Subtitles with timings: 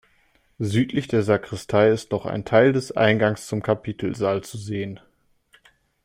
[0.57, 4.99] Südlich der Sakristei ist noch ein Teil des Eingangs zum Kapitelsaal zu sehen.